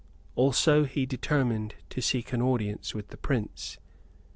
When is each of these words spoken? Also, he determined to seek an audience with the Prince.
Also, 0.35 0.83
he 0.85 1.05
determined 1.05 1.75
to 1.91 2.01
seek 2.01 2.33
an 2.33 2.41
audience 2.41 2.95
with 2.95 3.09
the 3.09 3.17
Prince. 3.17 3.77